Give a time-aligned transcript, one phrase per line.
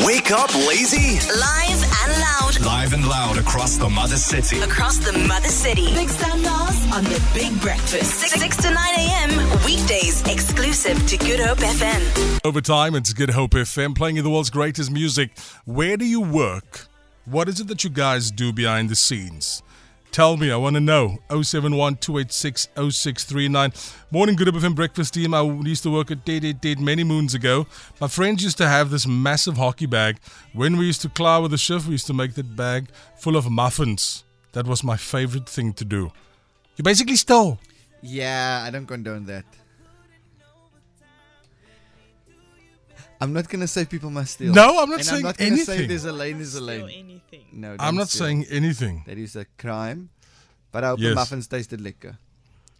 [0.00, 1.20] Wake up, lazy.
[1.38, 4.58] Live and loud Live and loud across the mother city.
[4.60, 5.92] across the mother city.
[5.94, 8.20] Big Standards on the Big Breakfast.
[8.20, 9.30] 6, 6 to 9 a.m.
[9.66, 12.40] Weekdays exclusive to Good Hope FM.
[12.44, 15.38] Overtime, it's Good Hope FM playing you the world's greatest music.
[15.66, 16.86] Where do you work?
[17.26, 19.62] What is it that you guys do behind the scenes?
[20.12, 21.20] Tell me, I want to know.
[21.30, 23.72] 071 286 0639.
[24.10, 25.32] Morning, Good Hope FM breakfast team.
[25.32, 27.66] I used to work at Dead Dead Dead many moons ago.
[27.98, 30.18] My friends used to have this massive hockey bag.
[30.52, 33.38] When we used to clow with the shift, we used to make that bag full
[33.38, 34.22] of muffins.
[34.52, 36.12] That was my favorite thing to do.
[36.76, 37.58] You basically stole.
[38.02, 39.46] Yeah, I don't condone that.
[43.22, 44.52] I'm not gonna say people must steal.
[44.52, 45.88] No, I'm not and saying I'm not gonna say anything.
[45.88, 46.88] there's a lane is a lane.
[47.04, 47.44] anything.
[47.52, 48.26] No, I'm don't not steal.
[48.26, 49.04] saying anything.
[49.06, 50.08] that is a crime.
[50.72, 51.10] But I hope Yes.
[51.10, 52.18] the muffins tasted liquor.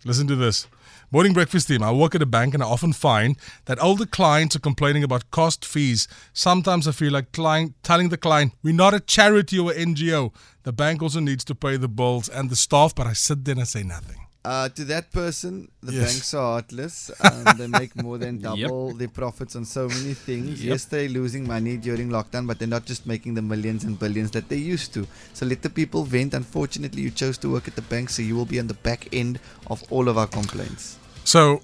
[0.04, 0.66] Listen to this.
[1.12, 1.82] Morning breakfast team.
[1.82, 5.30] I work at a bank and I often find that older clients are complaining about
[5.30, 6.08] cost fees.
[6.32, 10.32] Sometimes I feel like client telling the client, we're not a charity or NGO.
[10.64, 13.52] The bank also needs to pay the bills and the staff, but I sit there
[13.52, 14.20] and I say nothing.
[14.44, 16.12] Uh, to that person, the Yes.
[16.12, 17.12] banks are heartless.
[17.20, 20.64] Um, they make more than double their profits on so many things.
[20.64, 24.32] Yes, they're losing money during lockdown, but they're not just making the millions and billions
[24.32, 25.06] that they used to.
[25.32, 26.34] So let the people vent.
[26.34, 29.06] Unfortunately, you chose to work at the bank, so you will be on the back
[29.12, 30.98] end of all of our complaints.
[31.22, 31.62] So,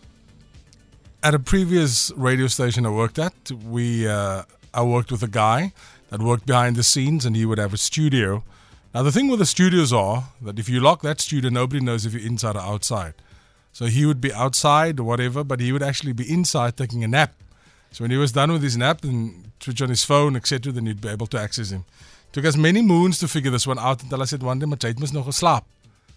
[1.23, 4.43] at a previous radio station I worked at, we uh,
[4.73, 5.73] I worked with a guy
[6.11, 8.45] that worked behind the scenes, and he would have a studio.
[8.99, 12.05] Now the thing with the studios are that if you lock that studio, nobody knows
[12.05, 13.15] if you're inside or outside.
[13.73, 17.07] So he would be outside or whatever, but he would actually be inside taking a
[17.07, 17.33] nap.
[17.93, 20.87] So when he was done with his nap and switch on his phone, etc., then
[20.87, 21.85] you'd be able to access him.
[22.33, 24.75] Took us many moons to figure this one out until I said one day, my
[24.75, 25.63] child must nog geslaap.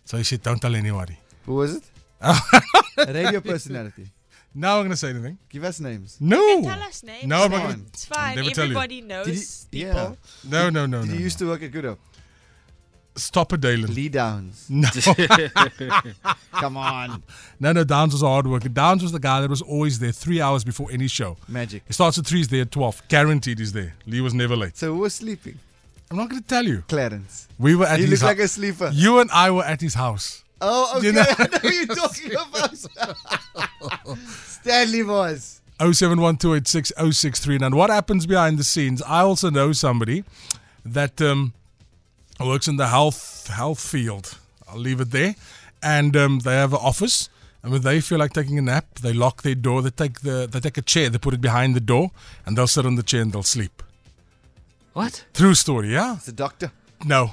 [0.06, 1.20] So he said, don't tell anybody.
[1.46, 1.84] Who was it?
[2.22, 4.08] a radio personality.
[4.56, 5.38] Now I'm going to say anything.
[5.50, 6.18] Give us names.
[6.20, 6.64] No.
[6.64, 7.26] Tell us names.
[7.26, 7.86] No, I'm not Come on.
[7.90, 8.36] It's fine.
[8.38, 8.72] never tell you.
[8.72, 10.18] Everybody knows Did he- people.
[10.50, 11.14] No, no, no, Did no.
[11.14, 12.00] you used to work at Good Hope?
[13.16, 13.94] Stop it, Dalen.
[13.94, 14.68] Lee Downs.
[14.70, 14.88] No,
[16.54, 17.24] Come on.
[17.60, 17.84] no, no.
[17.84, 18.70] Downs was a hard worker.
[18.70, 21.36] Downs was the guy that was always there three hours before any show.
[21.48, 21.84] Magic.
[21.88, 23.08] He starts at three, he's there at 12.
[23.10, 23.94] Guaranteed he's there.
[24.08, 24.78] Lee was never late.
[24.78, 25.60] So who was sleeping?
[26.10, 26.84] I'm not going to tell you.
[26.88, 27.48] Clarence.
[27.60, 28.30] We were at He his house.
[28.32, 28.90] He looked like a sleeper.
[28.94, 30.44] You and I were at his house.
[30.62, 31.08] Oh, okay.
[31.08, 32.76] You know- I know who you're talking about.
[34.18, 35.62] Stanley was.
[35.80, 37.74] 0712860639.
[37.74, 39.02] What happens behind the scenes?
[39.02, 40.24] I also know somebody
[40.86, 41.54] that um,
[42.46, 44.38] works in the health health field.
[44.68, 45.36] I'll leave it there.
[45.84, 47.30] And um, they have an office.
[47.64, 49.82] And when they feel like taking a nap, they lock their door.
[49.82, 52.12] They take the they take a chair, they put it behind the door,
[52.46, 53.84] and they'll sit on the chair and they'll sleep.
[54.94, 55.26] What?
[55.34, 56.16] True story, yeah?
[56.16, 56.72] It's a doctor.
[57.06, 57.32] No.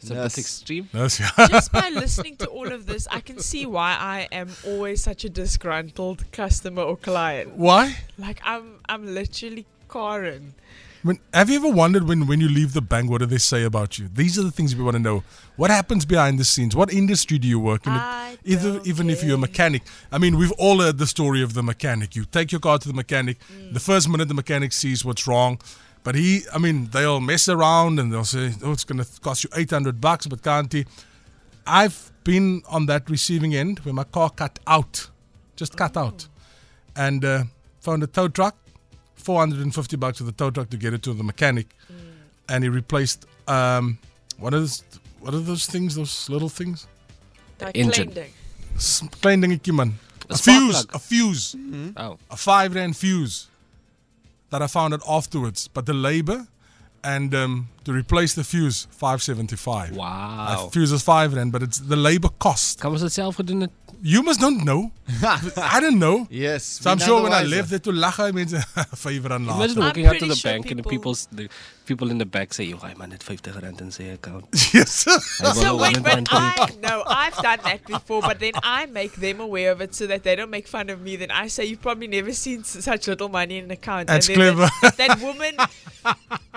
[0.00, 0.36] It's a Nurse.
[0.36, 0.88] bit extreme.
[0.92, 1.30] That's, yeah.
[1.48, 5.24] Just by listening to all of this, I can see why I am always such
[5.24, 7.56] a disgruntled customer or client.
[7.56, 7.96] Why?
[8.16, 10.54] Like I'm, I'm literally Karen.
[11.02, 13.62] When, have you ever wondered when, when you leave the bank, what do they say
[13.62, 14.08] about you?
[14.12, 15.22] These are the things we want to know.
[15.56, 16.74] What happens behind the scenes?
[16.74, 17.92] What industry do you work in?
[17.92, 19.82] I Either, even if you're a mechanic.
[20.10, 22.16] I mean, we've all heard the story of the mechanic.
[22.16, 23.38] You take your car to the mechanic.
[23.70, 25.60] The first minute the mechanic sees what's wrong,
[26.02, 29.44] but he, I mean, they'll mess around and they'll say, "Oh, it's going to cost
[29.44, 30.86] you 800 bucks," but can't he?
[31.66, 35.10] I've been on that receiving end where my car cut out,
[35.56, 36.28] just cut out,
[36.96, 37.44] and uh,
[37.80, 38.56] found a tow truck,
[39.32, 41.66] 450 bucks for the tow truck to get it to the mechanic,
[42.48, 43.98] and he replaced um,
[44.38, 44.82] what is
[45.20, 45.94] what are those things?
[45.96, 46.86] Those little things?
[47.60, 48.08] Like engine.
[48.10, 48.30] Kleindig.
[48.76, 49.90] S- Klein dingetjie man.
[50.30, 50.94] A, A fuse, plug.
[50.94, 51.56] a fuse,
[51.96, 52.16] Oh.
[52.30, 53.48] a five rand fuse
[54.50, 55.68] that I found it afterwards.
[55.74, 56.46] But the labor
[57.04, 59.96] and um, to replace the fuse, five seventy five.
[59.96, 60.66] Wow.
[60.66, 62.80] A fuse is five rand, but it's the labor cost.
[62.80, 63.72] Kan ons dit self gedoen het?
[64.00, 64.92] You must don't know.
[65.56, 66.28] I don't know.
[66.30, 66.62] Yes.
[66.64, 68.54] So I'm sure when I left there to lag hy mense
[69.04, 69.58] five rand later.
[69.58, 71.48] Imagine walking out to the sure bank and the people- people's the
[71.84, 75.02] people in the back say, "Yo, I man, net 50 rand in sy account." yes.
[75.08, 76.28] Hy wil So wait, but.
[76.30, 80.06] I no, I've done that before, but then I make them aware of it so
[80.06, 81.16] that they don't make fun of me.
[81.16, 84.06] Then I say you've probably never seen such little money in an account.
[84.08, 84.70] That's and then clever.
[84.82, 85.56] That, that woman,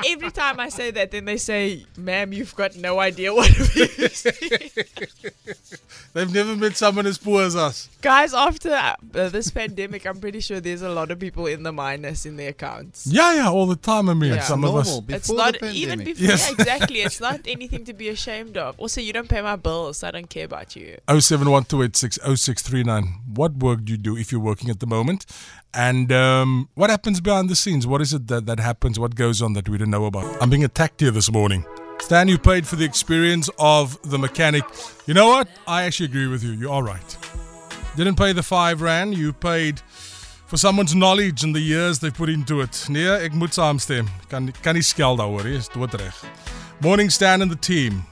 [0.08, 4.00] every time I say that, then they say, "Ma'am, you've got no idea what it
[4.00, 5.58] is."
[6.14, 7.88] They've never met someone as poor as us.
[8.02, 8.96] Guys, after uh,
[9.30, 12.50] this pandemic, I'm pretty sure there's a lot of people in the minus in their
[12.50, 13.08] accounts.
[13.08, 14.10] Yeah, yeah, all the time.
[14.10, 14.42] I mean, Yeah.
[14.42, 14.88] some of us.
[14.88, 15.02] Normal.
[15.02, 15.76] Before it's the not pandemic.
[15.76, 16.26] even before.
[16.28, 16.48] Yes.
[16.48, 17.02] Yeah, exactly.
[17.02, 18.78] It's not anything to be ashamed of.
[18.80, 19.98] Also, you don't pay my bills.
[19.98, 20.98] So I don't care about you.
[21.08, 23.08] 0712860639.
[23.36, 25.26] What work do you do if you're working at the moment?
[25.74, 27.88] And um, what happens behind the scenes?
[27.88, 29.00] What is it that, that happens?
[29.00, 30.42] What goes on that we don't know about?
[30.42, 31.66] I'm being attacked here this morning.
[32.02, 34.64] Stan, you paid for the experience of the mechanic.
[35.06, 35.48] You know what?
[35.66, 36.52] I actually agree with you.
[36.52, 37.18] You are right.
[37.96, 39.16] Didn't pay the five rand.
[39.16, 39.80] You paid
[40.48, 42.86] for someone's knowledge and the years they've put into it.
[42.90, 44.10] Nee, ek moet saamstem.
[44.28, 46.14] Kan kan nie skel daaroor nie, is doodreg.
[46.82, 48.04] Morning Stan and the team.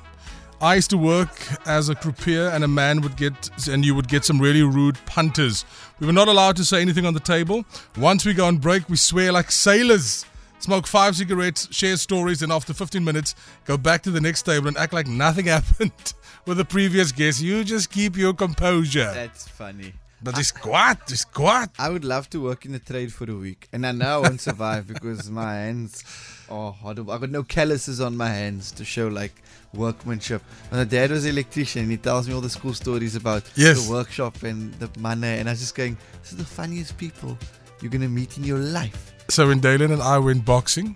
[0.61, 1.31] I used to work
[1.65, 4.97] as a croupier, and a man would get, and you would get some really rude
[5.05, 5.65] punters.
[5.99, 7.63] We were not allowed to say anything on the table.
[7.97, 10.25] Once we go on break, we swear like sailors.
[10.59, 13.33] Smoke five cigarettes, share stories, and after 15 minutes,
[13.65, 16.13] go back to the next table and act like nothing happened
[16.45, 17.41] with the previous guest.
[17.41, 19.11] You just keep your composure.
[19.13, 19.93] That's funny.
[20.21, 21.69] But it's squat, it's squat.
[21.79, 24.27] I would love to work in the trade for a week, and I know I
[24.27, 26.03] won't survive because my hands
[26.49, 27.13] are horrible.
[27.13, 29.31] I've got no calluses on my hands to show like
[29.73, 30.43] workmanship.
[30.73, 33.85] My dad was an electrician, and he tells me all the school stories about Yes.
[33.85, 37.37] the workshop and the money, and I was just going, "This is the funniest people
[37.81, 40.95] you're gonna meet in your life." So when Dalen and I went boxing,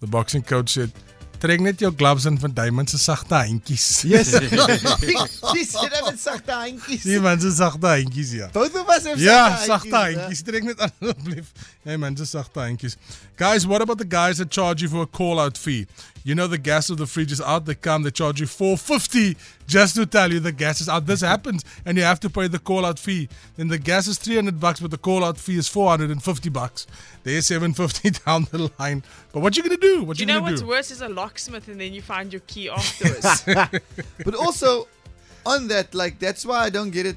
[0.00, 0.92] the boxing coach said,
[1.40, 4.04] Trek net jou gloves in van Diamond se sagte handjies.
[4.04, 4.32] Yes,
[5.54, 7.04] he said I'm sagte handjies.
[7.04, 8.48] Die man se sagte handjies ja.
[8.52, 10.42] Both of us have Ja, sagte handjies.
[10.44, 11.46] Trek net asseblief.
[11.82, 12.98] Hey man, just sagte handjies.
[13.38, 15.86] Guys, what about the guys that charge you for a call out fee?
[16.22, 17.64] You know the gas of the fridge is out.
[17.64, 19.36] They come, they charge you 450
[19.66, 21.06] just to tell you the gas is out.
[21.06, 23.28] This happens and you have to pay the call out fee.
[23.56, 26.86] Then the gas is 300 bucks but the call out fee is 450 bucks.
[27.22, 29.02] There's 750 down the line.
[29.32, 30.04] But what you going to do?
[30.04, 30.68] What Do you, you know going what's do?
[30.68, 33.44] worse is a locksmith and then you find your key afterwards.
[34.24, 34.88] But also,
[35.46, 37.16] on that, like that's why I don't get it.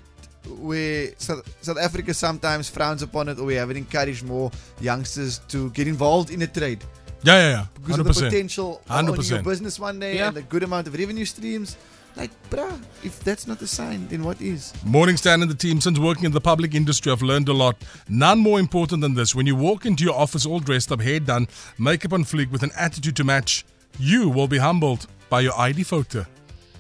[0.60, 4.52] Where South, South Africa sometimes frowns upon it, or we haven't encouraged more
[4.82, 6.84] youngsters to get involved in a trade
[7.24, 7.66] Yeah, yeah, yeah.
[7.86, 8.30] because of the 100%.
[8.30, 10.28] potential of your business one day Yeah.
[10.28, 11.78] and the good amount of revenue streams.
[12.16, 14.72] Like, bruh, if that's not a sign, then what is?
[14.86, 17.76] Morning Stan and the team, since working in the public industry, I've learned a lot.
[18.08, 19.34] None more important than this.
[19.34, 21.48] When you walk into your office all dressed up, hair done,
[21.80, 23.66] makeup on fleek, with an attitude to match,
[23.98, 26.28] you will be humbled by your ID photo.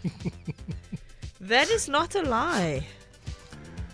[1.42, 2.86] that is not a lie.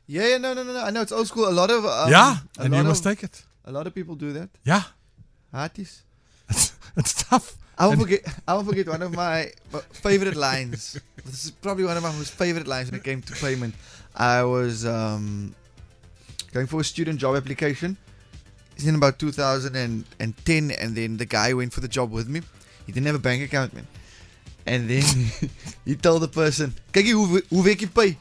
[0.05, 0.81] Yeah, yeah, no, no, no, no.
[0.81, 1.49] I know it's old school.
[1.49, 3.43] A lot of um, yeah, and you must of, take it.
[3.65, 4.49] A lot of people do that.
[4.63, 4.83] Yeah,
[5.51, 6.03] Artists.
[6.47, 7.57] it's, it's tough.
[7.75, 8.21] I won't forget.
[8.47, 10.99] I won't forget one of my uh, favorite lines.
[11.25, 13.73] This is probably one of my most favorite lines when it came to payment.
[14.15, 15.55] I was um,
[16.53, 17.97] going for a student job application.
[18.75, 22.41] It's in about 2010, and then the guy went for the job with me.
[22.85, 23.87] He didn't have a bank account, man.
[24.65, 25.03] And then
[25.85, 28.17] he told the person, "Kyk hier, hoe hoe werk jy pay?"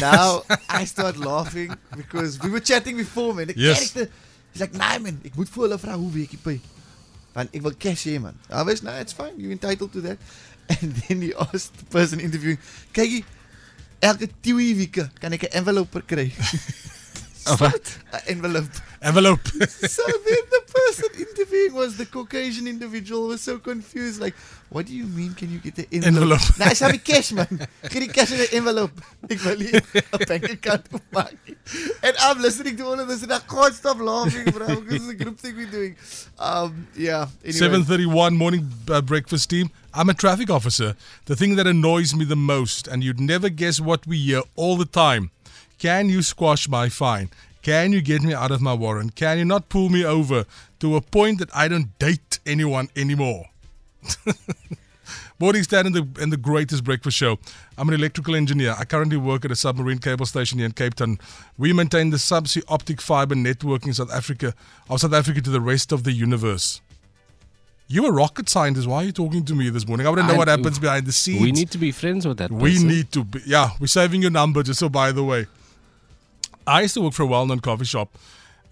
[0.00, 3.46] Now I start laughing because we were chatting before, man.
[3.46, 3.78] The Yes.
[3.92, 4.12] character,
[4.52, 6.58] he's like, "Nah, man, ek moet vir hulle vra hoe werk jy pay."
[7.34, 8.34] Want ek wil cash man.
[8.50, 9.38] I was, nah, it's fine.
[9.38, 10.18] You're entitled to that.
[10.80, 12.58] And then he asked the person interviewing,
[12.94, 13.24] hier,
[14.02, 16.28] elke twee weke kan ek 'n envelope kry.
[17.60, 17.86] Wat?
[18.12, 18.70] 'n envelope.
[19.02, 19.40] Envelope.
[19.68, 24.34] So then the person interviewing was the Caucasian individual was so confused like,
[24.70, 26.40] what do you mean can you get the envelope?
[26.40, 26.58] Envelope.
[26.58, 27.66] nah, ek sê cash man.
[27.94, 29.02] Die cash in 'n envelope.
[29.28, 31.56] Ek wil nie 'n bank account oopmaak nie.
[32.02, 35.12] And I'm listening to all of this and I can't stop laughing bro because it's
[35.12, 35.96] a group thing we're doing.
[36.38, 37.84] Um yeah, anyway.
[37.84, 39.70] 7:31 morning uh, breakfast team.
[39.92, 40.94] I'm a traffic officer.
[41.26, 44.76] The thing that annoys me the most, and you'd never guess what we hear all
[44.78, 45.30] the time.
[45.78, 47.28] Can you squash my fine?
[47.62, 49.14] Can you get me out of my warrant?
[49.14, 50.44] Can you not pull me over
[50.80, 53.46] to a point that I don't date anyone anymore?
[55.38, 57.38] Morning Stan and the in the greatest breakfast show.
[57.76, 58.74] I'm an electrical engineer.
[58.78, 61.18] I currently work at a submarine cable station here in Cape Town.
[61.58, 64.54] We maintain the subsea optic fiber network in South Africa
[64.88, 66.80] of South Africa to the rest of the universe.
[67.88, 68.86] You're a rocket scientist.
[68.86, 70.06] Why are you talking to me this morning?
[70.06, 71.42] I want to know I- what happens behind the scenes.
[71.42, 72.88] We need to be friends with that We person.
[72.88, 73.40] need to be.
[73.44, 75.46] Yeah, we're saving your number, just so by the way.
[76.66, 78.16] I used to work for a well known coffee shop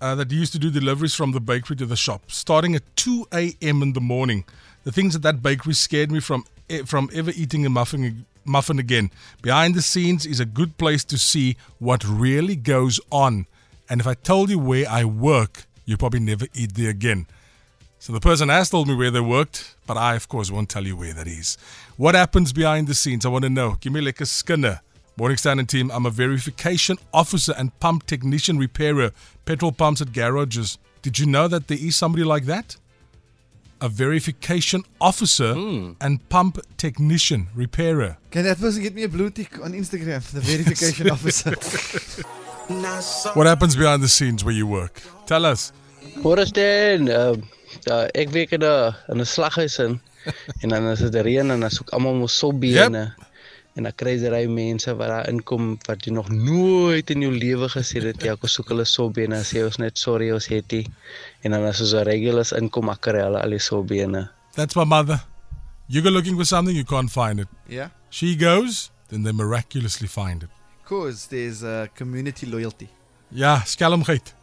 [0.01, 3.27] uh, that used to do deliveries from the bakery to the shop, starting at 2
[3.33, 3.83] a.m.
[3.83, 4.45] in the morning.
[4.85, 8.79] The things at that bakery scared me from, eh, from ever eating a muffin, muffin
[8.79, 9.11] again.
[9.43, 13.47] Behind the scenes is a good place to see what really goes on
[13.91, 17.27] And if I told you where I work, you'd probably never eat there again.
[17.99, 20.87] So the person has told me where they worked, but I, of course, won't tell
[20.87, 21.59] you where that is.
[21.97, 23.27] What happens behind the scenes?
[23.27, 23.77] I want to know.
[23.81, 24.81] Give me like a skinner.
[25.21, 29.11] Morning Standard team, I'm a verification officer and pump technician repairer,
[29.45, 30.79] petrol pumps at garages.
[31.03, 32.79] Did you know that there is somebody like that?
[33.83, 35.53] A verification officer
[36.01, 38.17] and pump technician repairer.
[38.31, 40.23] Can that person get me a blue tick on Instagram?
[40.31, 41.51] The verification officer.
[43.35, 45.03] What happens behind the scenes where you work?
[45.27, 45.71] Tell us.
[46.23, 47.37] Hoor as dan, uh,
[47.91, 50.01] uh, ek werk in 'n in 'n slaghuis in
[50.63, 53.13] en dan as dit reën en dan soek almal mos sobbene.
[53.13, 53.30] En
[53.75, 57.69] dan kry jy ry mense wat daar inkom wat jy nog nooit in jou lewe
[57.71, 60.89] gesien het, ja, kom soek hulle sobbene, sê ons net sorry ons het dit.
[61.45, 64.29] En dan as ons regulars inkom, dan kry hulle al die sobbene.
[64.57, 65.21] That's my mother.
[65.89, 67.49] You go looking for something, you can't find it.
[67.69, 67.89] yeah.
[68.11, 70.51] She goes, then they miraculously find it.
[70.85, 72.89] Cause there's uh, community loyalty.
[73.31, 74.35] Ja, skelmgeit.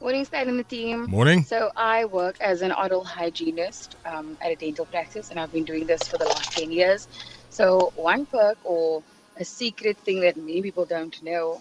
[0.00, 1.06] Morning, Stan and the team.
[1.08, 1.42] Morning.
[1.44, 5.64] So I work as an oral hygienist um, at a dental practice, and I've been
[5.64, 7.08] doing this for the last 10 years.
[7.54, 9.04] So one perk or
[9.36, 11.60] a secret thing that many people don't know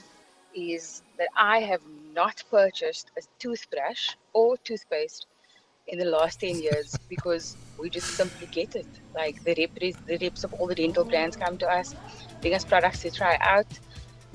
[0.55, 1.81] is that I have
[2.15, 5.27] not purchased a toothbrush or toothpaste
[5.85, 8.87] in the last 10 years because we just simply get it.
[9.15, 11.93] Like the reps, the reps of all the dental brands come to us,
[12.41, 13.67] bring us products to try out.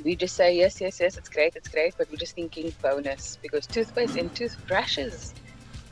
[0.04, 3.36] We just say yes, yes, yes, it's great, it's great, but we're just thinking bonus
[3.42, 5.34] because toothpaste and toothbrushes,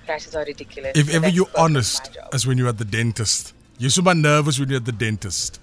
[0.07, 0.97] brushes are ridiculous.
[0.97, 3.56] If So ever you're part of my honest, as when you're at the dentist.
[3.79, 5.61] You're super nervous when you're at the dentist.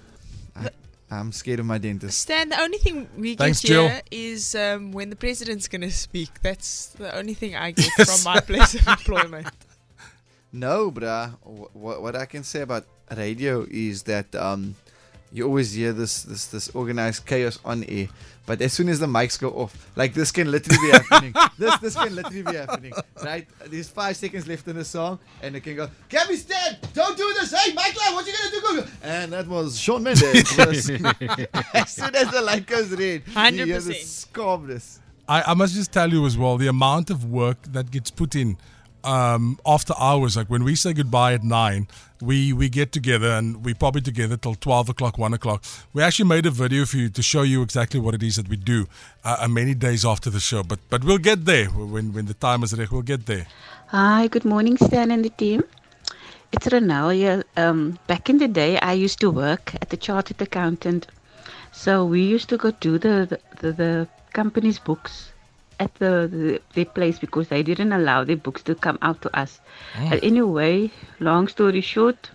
[1.10, 2.18] I'm scared of my dentist.
[2.18, 3.88] Stan, the only thing we Thanks, get Jill.
[3.88, 6.42] here is um, when the president's going to speak.
[6.42, 9.46] That's the only thing I get from my place of employment.
[10.52, 11.34] No, bruh.
[11.72, 14.74] What, what I can say about radio is that um,
[15.34, 18.06] you always hear this, this this organized chaos on air,
[18.46, 21.34] but as soon as the mics go off, like this can literally be happening.
[21.58, 23.44] this this can literally be happening, right?
[23.66, 27.34] There's five seconds left in the song, and it can go, Gabby Stan, don't do
[27.40, 27.52] this.
[27.52, 28.60] Hey, Michael, what you gonna do?
[28.60, 30.22] Go, go." And that was Shawn Mendes.
[31.74, 34.32] as soon as the light goes red, you hear the 100%.
[34.32, 35.00] calmness.
[35.28, 38.36] I, I must just tell you as well the amount of work that gets put
[38.36, 38.56] in
[39.04, 40.36] um, after hours.
[40.36, 41.86] Like when we say goodbye at nine,
[42.20, 45.62] we we get together and we probably together till twelve o'clock, one o'clock.
[45.92, 48.48] We actually made a video for you to show you exactly what it is that
[48.48, 48.86] we do
[49.24, 50.62] uh, uh, many days after the show.
[50.62, 52.90] But but we'll get there when when the time is right.
[52.90, 53.46] We'll get there.
[53.88, 55.62] Hi, good morning, Stan and the team.
[56.52, 57.42] It's Renal.
[57.56, 61.06] Um, back in the day, I used to work at the chartered accountant.
[61.72, 65.33] So we used to go do the the, the company's books
[65.80, 69.36] at the, the their place because they didn't allow their books to come out to
[69.36, 69.60] us.
[69.94, 70.10] Hmm.
[70.10, 70.90] But anyway,
[71.20, 72.30] long story short,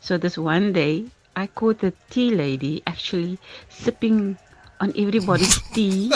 [0.00, 1.06] so this one day
[1.36, 4.38] I caught the tea lady actually sipping
[4.80, 6.12] on everybody's tea,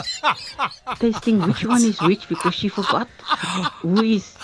[0.99, 3.09] tasting which one is which because she forgot
[3.80, 4.35] who is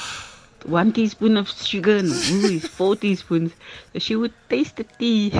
[0.64, 3.52] one teaspoon of sugar and who is four teaspoons.
[3.92, 5.32] So she would taste the tea.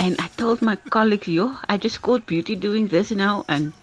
[0.00, 3.74] And I told my colleagues, yo, I just caught Beauty doing this now and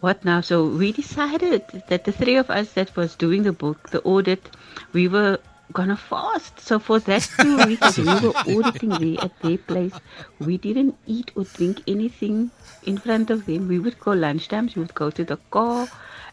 [0.00, 0.40] what now?
[0.40, 4.50] So we decided that the three of us that was doing the book, the audit,
[4.92, 5.38] we were
[5.72, 6.60] gonna fast.
[6.60, 9.92] So for that two weeks we were auditing there at their place,
[10.38, 12.50] we didn't eat or drink anything
[12.84, 13.68] in front of them.
[13.68, 15.88] We would go lunchtimes, we would go to the car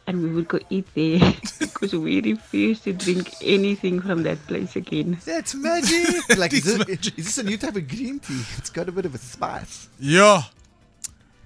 [0.06, 1.20] and we would go eat there
[1.60, 5.18] because we refused to drink anything from that place again.
[5.26, 6.38] That's magic.
[6.38, 7.18] like, is, It's this, magic.
[7.20, 8.42] is this a new type of green tea?
[8.58, 9.88] It's got a bit of a spice.
[10.00, 10.44] Yeah.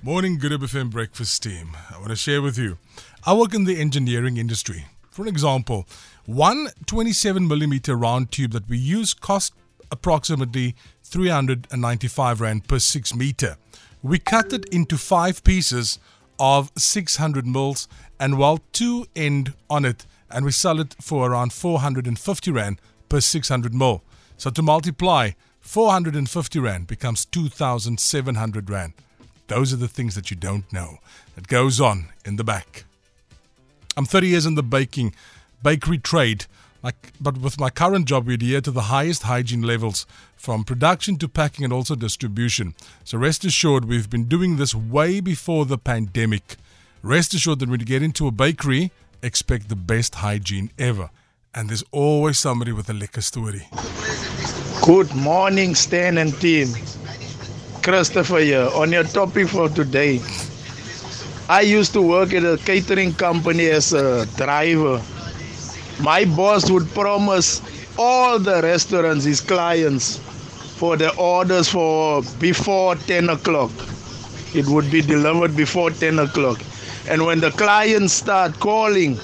[0.03, 1.75] Morning Good FM breakfast team.
[1.91, 2.77] I want to share with you.
[3.25, 4.85] I work in the engineering industry.
[5.09, 5.87] For example,
[6.27, 9.55] one 27 millimeter round tube that we use costs
[9.91, 13.57] approximately 395 rand per 6 meter.
[14.03, 15.97] We cut it into five pieces
[16.39, 17.87] of 600 mils
[18.19, 23.19] and weld two end on it and we sell it for around 450 rand per
[23.19, 24.03] 600 mil.
[24.37, 28.93] So to multiply, 450 rand becomes 2,700 rand.
[29.47, 30.99] Those are the things that you don't know
[31.35, 32.83] that goes on in the back.
[33.95, 35.15] I'm 30 years in the baking,
[35.63, 36.45] bakery trade.
[36.83, 41.17] Like, but with my current job, we adhere to the highest hygiene levels from production
[41.17, 42.75] to packing and also distribution.
[43.03, 46.57] So rest assured, we've been doing this way before the pandemic.
[47.01, 48.91] Rest assured that when you get into a bakery,
[49.23, 51.09] expect the best hygiene ever.
[51.55, 53.67] And there's always somebody with a liquor story.
[54.83, 56.69] Good morning, Stan and team.
[57.87, 58.69] Christopher here.
[58.75, 60.19] On your topic for today,
[61.47, 65.01] I used to work at a catering company as a driver.
[66.01, 67.61] My boss would promise
[67.97, 70.17] all the restaurants, his clients,
[70.75, 73.71] for the orders for before 10 o'clock.
[74.53, 76.59] It would be delivered before 10 o'clock.
[77.07, 79.17] And when the clients start calling,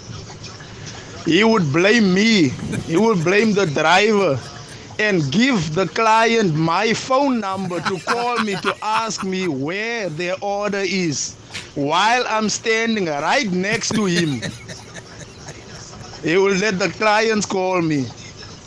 [1.25, 2.47] he would blame me.
[2.87, 4.39] He would blame the driver
[4.99, 10.35] and give the client my phone number to call me to ask me where their
[10.41, 11.35] order is
[11.75, 14.41] while I'm standing right next to him.
[16.23, 18.05] He will let the clients call me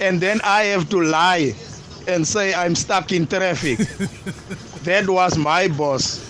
[0.00, 1.54] and then I have to lie
[2.06, 3.78] and say I'm stuck in traffic.
[4.84, 6.24] that was my boss.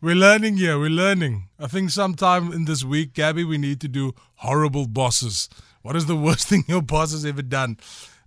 [0.00, 0.78] We're learning here.
[0.78, 1.48] We're learning.
[1.58, 5.48] I think sometime in this week, Gabby, we need to do horrible bosses.
[5.82, 7.78] What is the worst thing your boss has ever done?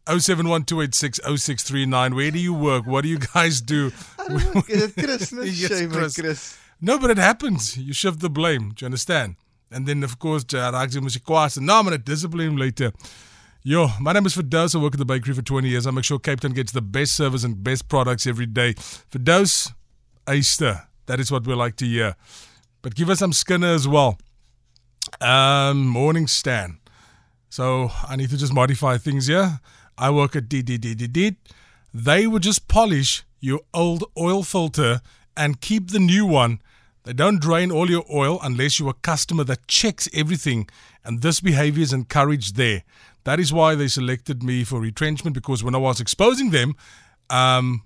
[0.07, 2.15] 0712860639.
[2.15, 2.85] Where do you work?
[2.85, 3.91] What do you guys do?
[4.17, 6.15] Christmas Yes, shame, Chris.
[6.15, 6.57] Chris.
[6.81, 7.77] No, but it happens.
[7.77, 8.69] You shift the blame.
[8.69, 9.35] Do you understand?
[9.71, 11.59] And then, of course, Raagzi must kwaad.
[11.59, 12.91] No, I'm going to discipline him later.
[13.63, 14.75] Yo, my name is Fidos.
[14.75, 15.87] I work at the bakery for 20 years.
[15.87, 18.75] I make sure Cape Town gets the best service and best products every day.
[18.75, 19.73] Fidos,
[20.31, 20.87] Easter.
[21.07, 22.15] That is what we like to hear.
[22.81, 24.17] But give us some Skinner as well.
[25.19, 26.79] Um, morning Stan.
[27.49, 29.59] So I need to just modify things here.
[29.97, 31.35] I work at DDDDD.
[31.93, 35.01] They would just polish your old oil filter
[35.35, 36.61] and keep the new one.
[37.03, 40.67] They don't drain all your oil unless you're a customer that checks everything,
[41.05, 42.83] and this behavior is encouraged there.
[43.23, 46.75] That is why they selected me for retrenchment because when I was exposing them,
[47.29, 47.83] um,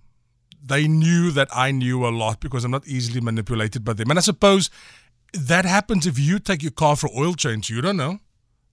[0.63, 4.09] they knew that I knew a lot because I'm not easily manipulated by them.
[4.09, 4.69] And I suppose
[5.33, 7.69] that happens if you take your car for oil change.
[7.69, 8.19] You don't know.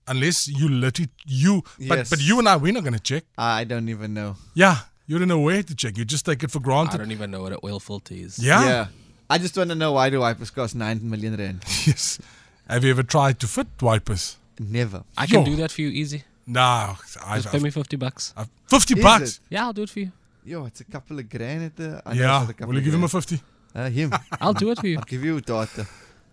[0.09, 2.09] Unless you literally, you, but, Yes.
[2.09, 3.23] but you and I, we're not going to check.
[3.37, 4.35] I don't even know.
[4.55, 5.97] Yeah, you don't know where to check.
[5.97, 6.95] You just take it for granted.
[6.95, 8.39] I don't even know what an oil filter is.
[8.39, 8.65] Yeah.
[8.65, 8.87] Yeah.
[9.29, 11.63] I just want to know why do wipers cost 9 million rand?
[11.87, 12.19] Yes.
[12.67, 14.37] Have you ever tried to fit wipers?
[14.59, 15.03] Never.
[15.17, 15.45] I can Yo.
[15.45, 16.23] do that for you easy.
[16.47, 16.95] No.
[17.25, 18.33] I've, Just pay me 50 bucks.
[18.35, 19.29] I've, 50 Is bucks?
[19.37, 19.39] it?
[19.51, 20.11] Yeah, I'll do it for you.
[20.43, 22.01] Yo, it's a couple of grand at the.
[22.05, 22.41] I Yeah.
[22.41, 23.39] it's a couple Will you of give him a 50?
[23.75, 24.11] Uh, him.
[24.41, 24.97] I'll do it for you.
[24.97, 25.85] I'll give you a daughter.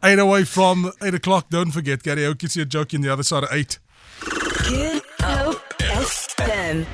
[0.05, 1.49] Eight oh away from eight o'clock.
[1.51, 2.25] Don't forget, Gary
[2.63, 3.79] a joke in the other side of eight.
[4.21, 6.87] Good Hope FM.